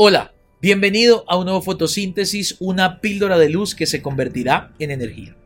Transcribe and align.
Hola, 0.00 0.32
bienvenido 0.62 1.24
a 1.26 1.36
un 1.36 1.46
nuevo 1.46 1.60
fotosíntesis, 1.60 2.54
una 2.60 3.00
píldora 3.00 3.36
de 3.36 3.48
luz 3.48 3.74
que 3.74 3.84
se 3.84 4.00
convertirá 4.00 4.72
en 4.78 4.92
energía. 4.92 5.36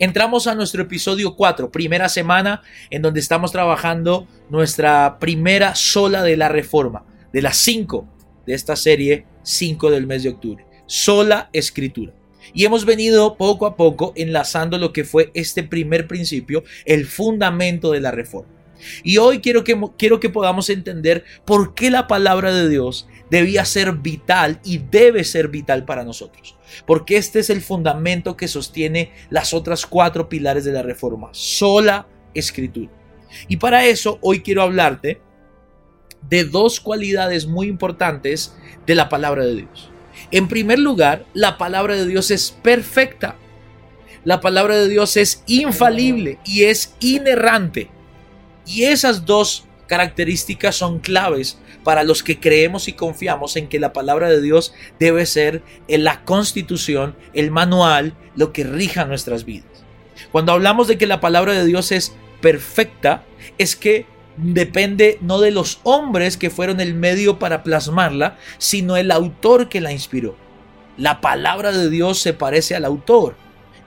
Entramos 0.00 0.48
a 0.48 0.56
nuestro 0.56 0.82
episodio 0.82 1.36
4, 1.36 1.70
primera 1.70 2.08
semana 2.08 2.62
en 2.90 3.02
donde 3.02 3.20
estamos 3.20 3.52
trabajando 3.52 4.26
nuestra 4.48 5.20
primera 5.20 5.76
sola 5.76 6.24
de 6.24 6.36
la 6.36 6.48
reforma, 6.48 7.06
de 7.32 7.40
las 7.40 7.56
5 7.58 8.04
de 8.48 8.54
esta 8.54 8.74
serie, 8.74 9.26
5 9.44 9.92
del 9.92 10.08
mes 10.08 10.24
de 10.24 10.30
octubre, 10.30 10.66
sola 10.86 11.48
escritura. 11.52 12.12
Y 12.52 12.64
hemos 12.64 12.84
venido 12.86 13.36
poco 13.36 13.64
a 13.64 13.76
poco 13.76 14.12
enlazando 14.16 14.76
lo 14.76 14.92
que 14.92 15.04
fue 15.04 15.30
este 15.34 15.62
primer 15.62 16.08
principio, 16.08 16.64
el 16.84 17.06
fundamento 17.06 17.92
de 17.92 18.00
la 18.00 18.10
reforma. 18.10 18.59
Y 19.02 19.18
hoy 19.18 19.40
quiero 19.40 19.64
que, 19.64 19.80
quiero 19.96 20.20
que 20.20 20.30
podamos 20.30 20.70
entender 20.70 21.24
por 21.44 21.74
qué 21.74 21.90
la 21.90 22.06
palabra 22.06 22.52
de 22.52 22.68
Dios 22.68 23.08
debía 23.30 23.64
ser 23.64 23.92
vital 23.92 24.60
y 24.64 24.78
debe 24.78 25.24
ser 25.24 25.48
vital 25.48 25.84
para 25.84 26.04
nosotros. 26.04 26.56
Porque 26.86 27.16
este 27.16 27.40
es 27.40 27.50
el 27.50 27.60
fundamento 27.60 28.36
que 28.36 28.48
sostiene 28.48 29.12
las 29.30 29.54
otras 29.54 29.86
cuatro 29.86 30.28
pilares 30.28 30.64
de 30.64 30.72
la 30.72 30.82
reforma. 30.82 31.28
Sola 31.32 32.06
escritura. 32.34 32.90
Y 33.48 33.56
para 33.58 33.86
eso 33.86 34.18
hoy 34.20 34.40
quiero 34.40 34.62
hablarte 34.62 35.20
de 36.28 36.44
dos 36.44 36.80
cualidades 36.80 37.46
muy 37.46 37.68
importantes 37.68 38.54
de 38.86 38.94
la 38.94 39.08
palabra 39.08 39.44
de 39.44 39.56
Dios. 39.56 39.90
En 40.30 40.48
primer 40.48 40.78
lugar, 40.78 41.24
la 41.32 41.56
palabra 41.56 41.96
de 41.96 42.06
Dios 42.06 42.30
es 42.30 42.50
perfecta. 42.50 43.36
La 44.24 44.40
palabra 44.40 44.76
de 44.76 44.88
Dios 44.88 45.16
es 45.16 45.42
infalible 45.46 46.38
y 46.44 46.64
es 46.64 46.94
inerrante. 47.00 47.90
Y 48.70 48.84
esas 48.84 49.26
dos 49.26 49.64
características 49.88 50.76
son 50.76 51.00
claves 51.00 51.58
para 51.82 52.04
los 52.04 52.22
que 52.22 52.38
creemos 52.38 52.86
y 52.86 52.92
confiamos 52.92 53.56
en 53.56 53.68
que 53.68 53.80
la 53.80 53.92
palabra 53.92 54.28
de 54.28 54.40
Dios 54.40 54.72
debe 55.00 55.26
ser 55.26 55.64
en 55.88 56.04
la 56.04 56.24
constitución, 56.24 57.16
el 57.34 57.50
manual, 57.50 58.14
lo 58.36 58.52
que 58.52 58.62
rija 58.62 59.06
nuestras 59.06 59.44
vidas. 59.44 59.66
Cuando 60.30 60.52
hablamos 60.52 60.86
de 60.86 60.98
que 60.98 61.08
la 61.08 61.18
palabra 61.18 61.54
de 61.54 61.66
Dios 61.66 61.90
es 61.90 62.14
perfecta, 62.40 63.24
es 63.58 63.74
que 63.74 64.06
depende 64.36 65.18
no 65.20 65.40
de 65.40 65.50
los 65.50 65.80
hombres 65.82 66.36
que 66.36 66.48
fueron 66.48 66.80
el 66.80 66.94
medio 66.94 67.40
para 67.40 67.64
plasmarla, 67.64 68.38
sino 68.58 68.96
el 68.96 69.10
autor 69.10 69.68
que 69.68 69.80
la 69.80 69.90
inspiró. 69.90 70.36
La 70.96 71.20
palabra 71.20 71.72
de 71.72 71.90
Dios 71.90 72.20
se 72.20 72.34
parece 72.34 72.76
al 72.76 72.84
autor 72.84 73.34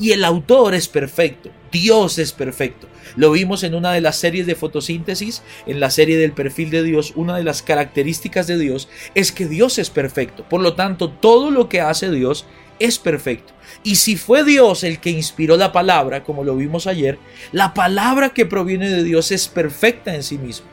y 0.00 0.12
el 0.12 0.24
autor 0.24 0.74
es 0.74 0.88
perfecto. 0.88 1.50
Dios 1.70 2.18
es 2.18 2.32
perfecto. 2.32 2.88
Lo 3.16 3.30
vimos 3.30 3.62
en 3.62 3.74
una 3.74 3.92
de 3.92 4.00
las 4.00 4.16
series 4.16 4.46
de 4.46 4.56
fotosíntesis, 4.56 5.42
en 5.66 5.78
la 5.78 5.90
serie 5.90 6.16
del 6.16 6.32
perfil 6.32 6.70
de 6.70 6.82
Dios. 6.82 7.12
Una 7.14 7.36
de 7.36 7.44
las 7.44 7.62
características 7.62 8.46
de 8.46 8.58
Dios 8.58 8.88
es 9.14 9.30
que 9.30 9.46
Dios 9.46 9.78
es 9.78 9.90
perfecto. 9.90 10.44
Por 10.48 10.62
lo 10.62 10.74
tanto, 10.74 11.10
todo 11.10 11.50
lo 11.50 11.68
que 11.68 11.82
hace 11.82 12.10
Dios 12.10 12.46
es 12.78 12.98
perfecto. 12.98 13.52
Y 13.84 13.96
si 13.96 14.16
fue 14.16 14.42
Dios 14.42 14.84
el 14.84 15.00
que 15.00 15.10
inspiró 15.10 15.56
la 15.56 15.70
palabra, 15.70 16.24
como 16.24 16.44
lo 16.44 16.56
vimos 16.56 16.86
ayer, 16.86 17.18
la 17.52 17.74
palabra 17.74 18.30
que 18.30 18.46
proviene 18.46 18.88
de 18.88 19.04
Dios 19.04 19.30
es 19.30 19.48
perfecta 19.48 20.14
en 20.14 20.22
sí 20.22 20.38
misma. 20.38 20.66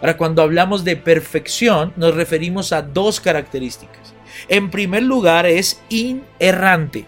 Ahora, 0.00 0.18
cuando 0.18 0.42
hablamos 0.42 0.84
de 0.84 0.96
perfección, 0.96 1.94
nos 1.96 2.14
referimos 2.14 2.72
a 2.72 2.82
dos 2.82 3.20
características. 3.20 4.12
En 4.48 4.70
primer 4.70 5.02
lugar, 5.02 5.46
es 5.46 5.80
inerrante. 5.88 7.06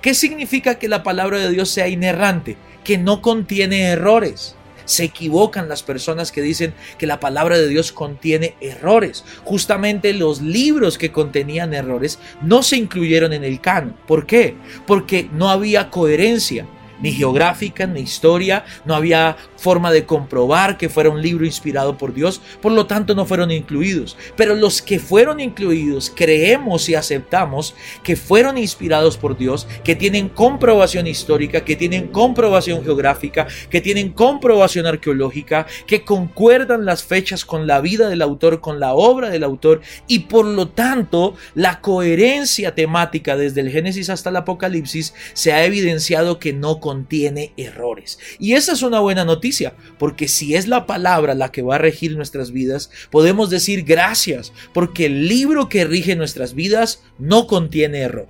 ¿Qué 0.00 0.14
significa 0.14 0.78
que 0.78 0.88
la 0.88 1.02
palabra 1.02 1.38
de 1.38 1.50
Dios 1.50 1.70
sea 1.70 1.88
inerrante? 1.88 2.56
Que 2.84 2.98
no 2.98 3.22
contiene 3.22 3.82
errores. 3.82 4.54
Se 4.84 5.04
equivocan 5.04 5.68
las 5.68 5.82
personas 5.82 6.32
que 6.32 6.40
dicen 6.40 6.72
que 6.96 7.06
la 7.06 7.20
palabra 7.20 7.58
de 7.58 7.68
Dios 7.68 7.92
contiene 7.92 8.54
errores. 8.60 9.24
Justamente 9.44 10.14
los 10.14 10.40
libros 10.40 10.96
que 10.96 11.12
contenían 11.12 11.74
errores 11.74 12.18
no 12.40 12.62
se 12.62 12.76
incluyeron 12.76 13.34
en 13.34 13.44
el 13.44 13.60
canon. 13.60 13.94
¿Por 14.06 14.24
qué? 14.24 14.54
Porque 14.86 15.28
no 15.32 15.50
había 15.50 15.90
coherencia 15.90 16.66
ni 17.00 17.12
geográfica, 17.12 17.86
ni 17.86 18.00
historia, 18.00 18.64
no 18.84 18.94
había 18.94 19.36
forma 19.56 19.90
de 19.90 20.06
comprobar 20.06 20.78
que 20.78 20.88
fuera 20.88 21.10
un 21.10 21.22
libro 21.22 21.44
inspirado 21.44 21.98
por 21.98 22.14
Dios, 22.14 22.40
por 22.60 22.72
lo 22.72 22.86
tanto 22.86 23.14
no 23.14 23.26
fueron 23.26 23.50
incluidos. 23.50 24.16
Pero 24.36 24.54
los 24.54 24.82
que 24.82 24.98
fueron 24.98 25.40
incluidos 25.40 26.12
creemos 26.14 26.88
y 26.88 26.94
aceptamos 26.94 27.74
que 28.02 28.16
fueron 28.16 28.58
inspirados 28.58 29.16
por 29.16 29.36
Dios, 29.36 29.66
que 29.84 29.96
tienen 29.96 30.28
comprobación 30.28 31.06
histórica, 31.06 31.64
que 31.64 31.76
tienen 31.76 32.08
comprobación 32.08 32.84
geográfica, 32.84 33.46
que 33.70 33.80
tienen 33.80 34.10
comprobación 34.10 34.86
arqueológica, 34.86 35.66
que 35.86 36.04
concuerdan 36.04 36.84
las 36.84 37.02
fechas 37.02 37.44
con 37.44 37.66
la 37.66 37.80
vida 37.80 38.08
del 38.08 38.22
autor, 38.22 38.60
con 38.60 38.80
la 38.80 38.94
obra 38.94 39.30
del 39.30 39.44
autor 39.44 39.80
y 40.06 40.20
por 40.20 40.44
lo 40.44 40.68
tanto 40.68 41.34
la 41.54 41.80
coherencia 41.80 42.74
temática 42.74 43.36
desde 43.36 43.60
el 43.60 43.70
Génesis 43.70 44.10
hasta 44.10 44.30
el 44.30 44.36
Apocalipsis 44.36 45.14
se 45.32 45.52
ha 45.52 45.64
evidenciado 45.64 46.38
que 46.38 46.52
no 46.52 46.80
contiene 46.88 47.52
errores. 47.58 48.18
Y 48.38 48.54
esa 48.54 48.72
es 48.72 48.80
una 48.80 49.00
buena 49.00 49.26
noticia, 49.26 49.74
porque 49.98 50.26
si 50.26 50.54
es 50.54 50.66
la 50.68 50.86
palabra 50.86 51.34
la 51.34 51.52
que 51.52 51.60
va 51.60 51.74
a 51.74 51.78
regir 51.78 52.16
nuestras 52.16 52.50
vidas, 52.50 52.90
podemos 53.10 53.50
decir 53.50 53.84
gracias, 53.84 54.54
porque 54.72 55.04
el 55.04 55.28
libro 55.28 55.68
que 55.68 55.84
rige 55.84 56.16
nuestras 56.16 56.54
vidas 56.54 57.02
no 57.18 57.46
contiene 57.46 57.98
error. 57.98 58.26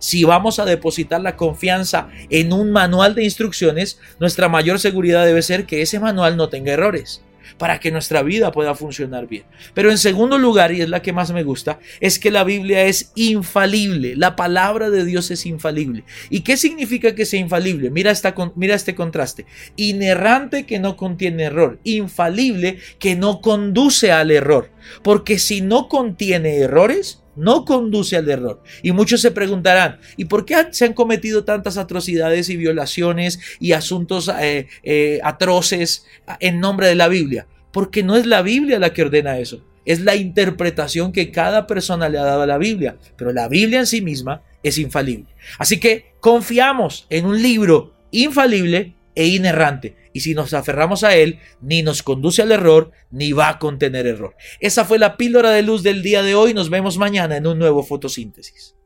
Si 0.00 0.24
vamos 0.24 0.58
a 0.58 0.64
depositar 0.64 1.20
la 1.20 1.36
confianza 1.36 2.08
en 2.30 2.52
un 2.52 2.72
manual 2.72 3.14
de 3.14 3.22
instrucciones, 3.22 4.00
nuestra 4.18 4.48
mayor 4.48 4.80
seguridad 4.80 5.24
debe 5.24 5.42
ser 5.42 5.64
que 5.64 5.80
ese 5.80 6.00
manual 6.00 6.36
no 6.36 6.48
tenga 6.48 6.72
errores 6.72 7.22
para 7.58 7.80
que 7.80 7.90
nuestra 7.90 8.22
vida 8.22 8.52
pueda 8.52 8.74
funcionar 8.74 9.26
bien. 9.26 9.44
Pero 9.74 9.90
en 9.90 9.98
segundo 9.98 10.38
lugar, 10.38 10.72
y 10.72 10.80
es 10.80 10.88
la 10.88 11.02
que 11.02 11.12
más 11.12 11.32
me 11.32 11.42
gusta, 11.42 11.78
es 12.00 12.18
que 12.18 12.30
la 12.30 12.44
Biblia 12.44 12.84
es 12.84 13.12
infalible. 13.14 14.16
La 14.16 14.36
palabra 14.36 14.90
de 14.90 15.04
Dios 15.04 15.30
es 15.30 15.46
infalible. 15.46 16.04
¿Y 16.28 16.40
qué 16.40 16.56
significa 16.56 17.14
que 17.14 17.26
sea 17.26 17.40
infalible? 17.40 17.90
Mira, 17.90 18.10
esta, 18.10 18.34
mira 18.54 18.74
este 18.74 18.94
contraste. 18.94 19.46
Inerrante 19.76 20.66
que 20.66 20.78
no 20.78 20.96
contiene 20.96 21.44
error. 21.44 21.78
Infalible 21.84 22.78
que 22.98 23.16
no 23.16 23.40
conduce 23.40 24.12
al 24.12 24.30
error. 24.30 24.70
Porque 25.02 25.38
si 25.38 25.60
no 25.60 25.88
contiene 25.88 26.56
errores, 26.58 27.22
no 27.36 27.64
conduce 27.64 28.16
al 28.16 28.28
error. 28.28 28.62
Y 28.82 28.92
muchos 28.92 29.20
se 29.20 29.30
preguntarán, 29.30 29.98
¿y 30.16 30.26
por 30.26 30.44
qué 30.44 30.56
se 30.70 30.84
han 30.84 30.92
cometido 30.92 31.44
tantas 31.44 31.76
atrocidades 31.76 32.48
y 32.48 32.56
violaciones 32.56 33.40
y 33.58 33.72
asuntos 33.72 34.30
eh, 34.40 34.68
eh, 34.82 35.20
atroces 35.22 36.06
en 36.40 36.60
nombre 36.60 36.86
de 36.88 36.94
la 36.94 37.08
Biblia? 37.08 37.46
Porque 37.72 38.02
no 38.02 38.16
es 38.16 38.26
la 38.26 38.42
Biblia 38.42 38.78
la 38.78 38.92
que 38.92 39.02
ordena 39.02 39.38
eso, 39.38 39.64
es 39.84 40.00
la 40.00 40.16
interpretación 40.16 41.12
que 41.12 41.30
cada 41.30 41.66
persona 41.66 42.08
le 42.08 42.18
ha 42.18 42.24
dado 42.24 42.42
a 42.42 42.46
la 42.46 42.58
Biblia, 42.58 42.96
pero 43.16 43.32
la 43.32 43.48
Biblia 43.48 43.80
en 43.80 43.86
sí 43.86 44.00
misma 44.00 44.42
es 44.62 44.78
infalible. 44.78 45.26
Así 45.58 45.80
que 45.80 46.12
confiamos 46.20 47.06
en 47.10 47.26
un 47.26 47.40
libro 47.40 47.94
infalible 48.10 48.94
e 49.20 49.26
inerrante. 49.26 49.96
Y 50.14 50.20
si 50.20 50.32
nos 50.32 50.54
aferramos 50.54 51.04
a 51.04 51.14
él, 51.14 51.40
ni 51.60 51.82
nos 51.82 52.02
conduce 52.02 52.40
al 52.40 52.52
error, 52.52 52.90
ni 53.10 53.32
va 53.32 53.50
a 53.50 53.58
contener 53.58 54.06
error. 54.06 54.34
Esa 54.60 54.86
fue 54.86 54.98
la 54.98 55.18
píldora 55.18 55.50
de 55.50 55.60
luz 55.60 55.82
del 55.82 56.02
día 56.02 56.22
de 56.22 56.34
hoy. 56.34 56.54
Nos 56.54 56.70
vemos 56.70 56.96
mañana 56.96 57.36
en 57.36 57.46
un 57.46 57.58
nuevo 57.58 57.82
fotosíntesis. 57.82 58.76